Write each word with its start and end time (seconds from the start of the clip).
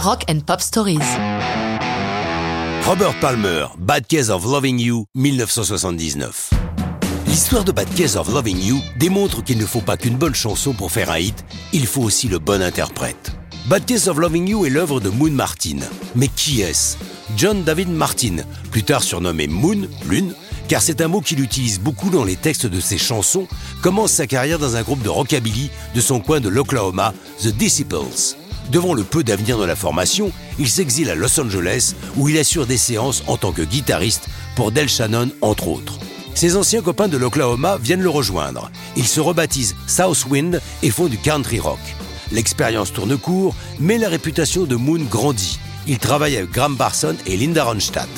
Rock 0.00 0.24
and 0.30 0.40
Pop 0.46 0.60
Stories. 0.60 1.00
Robert 2.86 3.18
Palmer, 3.20 3.66
Bad 3.78 4.06
Case 4.06 4.30
of 4.30 4.44
Loving 4.44 4.78
You, 4.78 5.06
1979. 5.16 6.50
L'histoire 7.26 7.64
de 7.64 7.72
Bad 7.72 7.92
Case 7.94 8.14
of 8.14 8.28
Loving 8.32 8.62
You 8.62 8.78
démontre 8.96 9.42
qu'il 9.42 9.58
ne 9.58 9.66
faut 9.66 9.80
pas 9.80 9.96
qu'une 9.96 10.16
bonne 10.16 10.36
chanson 10.36 10.72
pour 10.72 10.92
faire 10.92 11.10
un 11.10 11.18
hit, 11.18 11.44
il 11.72 11.84
faut 11.84 12.02
aussi 12.02 12.28
le 12.28 12.38
bon 12.38 12.62
interprète. 12.62 13.32
Bad 13.66 13.86
Case 13.86 14.06
of 14.06 14.18
Loving 14.18 14.48
You 14.48 14.66
est 14.66 14.70
l'œuvre 14.70 15.00
de 15.00 15.08
Moon 15.08 15.32
Martin. 15.32 15.78
Mais 16.14 16.28
qui 16.28 16.60
est-ce? 16.60 16.96
John 17.36 17.64
David 17.64 17.90
Martin, 17.90 18.36
plus 18.70 18.84
tard 18.84 19.02
surnommé 19.02 19.48
Moon, 19.48 19.88
Lune, 20.08 20.32
car 20.68 20.80
c'est 20.80 21.00
un 21.00 21.08
mot 21.08 21.20
qu'il 21.20 21.40
utilise 21.40 21.80
beaucoup 21.80 22.10
dans 22.10 22.24
les 22.24 22.36
textes 22.36 22.66
de 22.66 22.78
ses 22.78 22.98
chansons, 22.98 23.48
commence 23.82 24.12
sa 24.12 24.28
carrière 24.28 24.60
dans 24.60 24.76
un 24.76 24.82
groupe 24.82 25.02
de 25.02 25.08
rockabilly 25.08 25.70
de 25.96 26.00
son 26.00 26.20
coin 26.20 26.38
de 26.38 26.48
l'Oklahoma, 26.48 27.12
The 27.42 27.48
Disciples. 27.48 28.36
Devant 28.70 28.92
le 28.92 29.02
peu 29.02 29.24
d'avenir 29.24 29.58
de 29.58 29.64
la 29.64 29.76
formation, 29.76 30.30
il 30.58 30.68
s'exile 30.68 31.10
à 31.10 31.14
Los 31.14 31.40
Angeles 31.40 31.94
où 32.16 32.28
il 32.28 32.38
assure 32.38 32.66
des 32.66 32.76
séances 32.76 33.22
en 33.26 33.36
tant 33.36 33.52
que 33.52 33.62
guitariste 33.62 34.28
pour 34.56 34.72
Del 34.72 34.88
Shannon 34.88 35.30
entre 35.40 35.68
autres. 35.68 35.98
Ses 36.34 36.56
anciens 36.56 36.82
copains 36.82 37.08
de 37.08 37.16
l'Oklahoma 37.16 37.78
viennent 37.78 38.02
le 38.02 38.10
rejoindre. 38.10 38.70
Ils 38.96 39.06
se 39.06 39.20
rebaptisent 39.20 39.74
Southwind 39.86 40.60
et 40.82 40.90
font 40.90 41.06
du 41.06 41.18
country 41.18 41.58
rock. 41.58 41.80
L'expérience 42.30 42.92
tourne 42.92 43.16
court, 43.16 43.54
mais 43.80 43.96
la 43.96 44.08
réputation 44.08 44.64
de 44.64 44.76
Moon 44.76 45.00
grandit. 45.10 45.58
Il 45.86 45.98
travaille 45.98 46.36
avec 46.36 46.50
Graham 46.50 46.76
Barson 46.76 47.16
et 47.26 47.36
Linda 47.36 47.64
Ronstadt. 47.64 48.08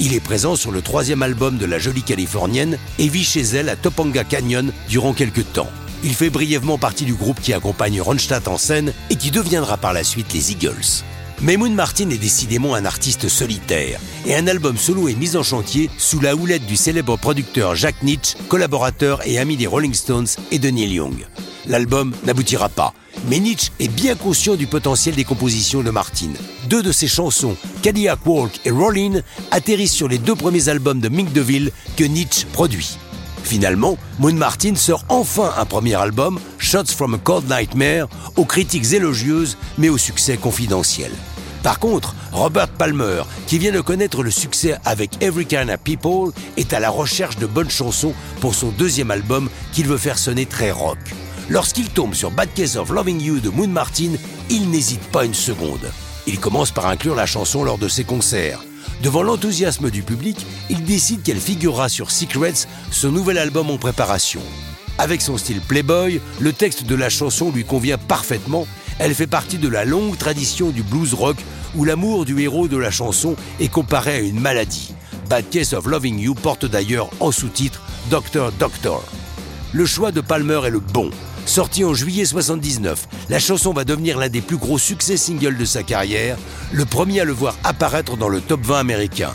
Il 0.00 0.12
est 0.12 0.20
présent 0.20 0.54
sur 0.54 0.70
le 0.70 0.82
troisième 0.82 1.22
album 1.22 1.56
de 1.56 1.66
la 1.66 1.78
jolie 1.78 2.02
californienne 2.02 2.78
et 2.98 3.08
vit 3.08 3.24
chez 3.24 3.42
elle 3.42 3.70
à 3.70 3.76
Topanga 3.76 4.24
Canyon 4.24 4.70
durant 4.88 5.14
quelques 5.14 5.50
temps. 5.52 5.70
Il 6.04 6.12
fait 6.14 6.28
brièvement 6.28 6.76
partie 6.76 7.06
du 7.06 7.14
groupe 7.14 7.40
qui 7.40 7.54
accompagne 7.54 7.98
Ronstadt 7.98 8.46
en 8.46 8.58
scène 8.58 8.92
et 9.08 9.16
qui 9.16 9.30
deviendra 9.30 9.78
par 9.78 9.94
la 9.94 10.04
suite 10.04 10.34
les 10.34 10.52
Eagles. 10.52 11.02
Mais 11.40 11.56
Moon 11.56 11.70
Martin 11.70 12.10
est 12.10 12.18
décidément 12.18 12.74
un 12.74 12.84
artiste 12.84 13.30
solitaire 13.30 13.98
et 14.26 14.36
un 14.36 14.46
album 14.46 14.76
solo 14.76 15.08
est 15.08 15.14
mis 15.14 15.34
en 15.34 15.42
chantier 15.42 15.88
sous 15.96 16.20
la 16.20 16.36
houlette 16.36 16.66
du 16.66 16.76
célèbre 16.76 17.16
producteur 17.16 17.74
Jack 17.74 18.02
Nitch, 18.02 18.34
collaborateur 18.48 19.26
et 19.26 19.38
ami 19.38 19.56
des 19.56 19.66
Rolling 19.66 19.94
Stones 19.94 20.28
et 20.50 20.58
de 20.58 20.68
Neil 20.68 20.92
Young. 20.92 21.26
L'album 21.66 22.12
n'aboutira 22.26 22.68
pas, 22.68 22.92
mais 23.30 23.38
Nietzsche 23.38 23.72
est 23.80 23.88
bien 23.88 24.14
conscient 24.14 24.56
du 24.56 24.66
potentiel 24.66 25.14
des 25.14 25.24
compositions 25.24 25.82
de 25.82 25.90
Martin. 25.90 26.32
Deux 26.68 26.82
de 26.82 26.92
ses 26.92 27.08
chansons, 27.08 27.56
Cadillac 27.82 28.26
Walk 28.26 28.60
et 28.66 28.70
Rollin, 28.70 29.22
atterrissent 29.50 29.94
sur 29.94 30.08
les 30.08 30.18
deux 30.18 30.34
premiers 30.34 30.68
albums 30.68 31.00
de 31.00 31.08
Mick 31.08 31.32
DeVille 31.32 31.72
que 31.96 32.04
Nietzsche 32.04 32.46
produit. 32.52 32.98
Finalement, 33.44 33.98
Moon 34.18 34.32
Martin 34.32 34.74
sort 34.74 35.04
enfin 35.08 35.52
un 35.56 35.66
premier 35.66 35.94
album, 35.94 36.40
Shots 36.58 36.92
from 36.96 37.14
a 37.14 37.18
Cold 37.18 37.48
Nightmare, 37.48 38.08
aux 38.36 38.46
critiques 38.46 38.92
élogieuses 38.92 39.56
mais 39.78 39.90
au 39.90 39.98
succès 39.98 40.36
confidentiel. 40.36 41.12
Par 41.62 41.78
contre, 41.78 42.14
Robert 42.32 42.68
Palmer, 42.68 43.22
qui 43.46 43.58
vient 43.58 43.72
de 43.72 43.80
connaître 43.80 44.22
le 44.22 44.30
succès 44.30 44.76
avec 44.84 45.22
Every 45.22 45.46
Kind 45.46 45.70
of 45.70 45.78
People, 45.78 46.32
est 46.56 46.72
à 46.72 46.80
la 46.80 46.90
recherche 46.90 47.36
de 47.36 47.46
bonnes 47.46 47.70
chansons 47.70 48.12
pour 48.40 48.54
son 48.54 48.68
deuxième 48.68 49.10
album 49.10 49.48
qu'il 49.72 49.86
veut 49.86 49.98
faire 49.98 50.18
sonner 50.18 50.46
très 50.46 50.70
rock. 50.70 50.98
Lorsqu'il 51.48 51.88
tombe 51.90 52.14
sur 52.14 52.30
Bad 52.30 52.52
Case 52.54 52.76
of 52.76 52.90
Loving 52.90 53.20
You 53.20 53.40
de 53.40 53.50
Moon 53.50 53.68
Martin, 53.68 54.12
il 54.50 54.70
n'hésite 54.70 55.04
pas 55.10 55.24
une 55.24 55.34
seconde. 55.34 55.90
Il 56.26 56.40
commence 56.40 56.70
par 56.70 56.86
inclure 56.86 57.14
la 57.14 57.26
chanson 57.26 57.64
lors 57.64 57.78
de 57.78 57.88
ses 57.88 58.04
concerts. 58.04 58.60
Devant 59.02 59.22
l'enthousiasme 59.22 59.90
du 59.90 60.02
public, 60.02 60.46
il 60.70 60.84
décide 60.84 61.22
qu'elle 61.22 61.40
figurera 61.40 61.88
sur 61.88 62.10
Secrets, 62.10 62.66
son 62.90 63.10
nouvel 63.10 63.38
album 63.38 63.70
en 63.70 63.78
préparation. 63.78 64.40
Avec 64.98 65.20
son 65.20 65.36
style 65.38 65.60
playboy, 65.60 66.20
le 66.40 66.52
texte 66.52 66.84
de 66.84 66.94
la 66.94 67.10
chanson 67.10 67.50
lui 67.50 67.64
convient 67.64 67.98
parfaitement. 67.98 68.66
Elle 68.98 69.14
fait 69.14 69.26
partie 69.26 69.58
de 69.58 69.68
la 69.68 69.84
longue 69.84 70.16
tradition 70.16 70.70
du 70.70 70.82
blues 70.82 71.14
rock 71.14 71.36
où 71.74 71.84
l'amour 71.84 72.24
du 72.24 72.40
héros 72.40 72.68
de 72.68 72.76
la 72.76 72.90
chanson 72.90 73.34
est 73.58 73.68
comparé 73.68 74.14
à 74.14 74.20
une 74.20 74.38
maladie. 74.38 74.94
Bad 75.28 75.48
Case 75.50 75.74
of 75.74 75.86
Loving 75.86 76.18
You 76.20 76.34
porte 76.34 76.64
d'ailleurs 76.66 77.10
en 77.20 77.32
sous-titre 77.32 77.82
Doctor 78.10 78.52
Doctor. 78.52 79.02
Le 79.72 79.86
choix 79.86 80.12
de 80.12 80.20
Palmer 80.20 80.60
est 80.66 80.70
le 80.70 80.80
bon. 80.80 81.10
Sorti 81.46 81.84
en 81.84 81.92
juillet 81.92 82.24
79, 82.24 83.06
la 83.28 83.38
chanson 83.38 83.72
va 83.72 83.84
devenir 83.84 84.18
l'un 84.18 84.28
des 84.28 84.40
plus 84.40 84.56
gros 84.56 84.78
succès 84.78 85.16
singles 85.16 85.58
de 85.58 85.64
sa 85.64 85.82
carrière, 85.82 86.36
le 86.72 86.84
premier 86.84 87.20
à 87.20 87.24
le 87.24 87.32
voir 87.32 87.56
apparaître 87.64 88.16
dans 88.16 88.28
le 88.28 88.40
top 88.40 88.62
20 88.62 88.78
américain. 88.78 89.32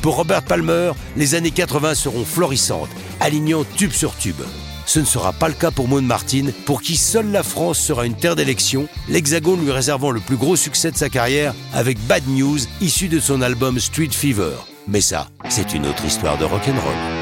Pour 0.00 0.16
Robert 0.16 0.42
Palmer, 0.42 0.92
les 1.16 1.34
années 1.34 1.50
80 1.50 1.94
seront 1.94 2.24
florissantes, 2.24 2.90
alignant 3.20 3.64
tube 3.76 3.92
sur 3.92 4.16
tube. 4.16 4.40
Ce 4.86 4.98
ne 4.98 5.04
sera 5.04 5.32
pas 5.32 5.48
le 5.48 5.54
cas 5.54 5.70
pour 5.70 5.88
Moon 5.88 6.02
Martin, 6.02 6.46
pour 6.66 6.82
qui 6.82 6.96
seule 6.96 7.30
la 7.30 7.42
France 7.42 7.78
sera 7.78 8.06
une 8.06 8.16
terre 8.16 8.34
d'élection, 8.34 8.88
l'Hexagone 9.08 9.62
lui 9.62 9.72
réservant 9.72 10.10
le 10.10 10.20
plus 10.20 10.36
gros 10.36 10.56
succès 10.56 10.90
de 10.90 10.96
sa 10.96 11.08
carrière 11.08 11.54
avec 11.72 11.98
Bad 12.06 12.26
News, 12.28 12.58
issu 12.80 13.08
de 13.08 13.20
son 13.20 13.42
album 13.42 13.78
Street 13.78 14.10
Fever. 14.10 14.54
Mais 14.88 15.00
ça, 15.00 15.28
c'est 15.48 15.74
une 15.74 15.86
autre 15.86 16.04
histoire 16.04 16.36
de 16.38 16.44
rock'n'roll. 16.44 17.21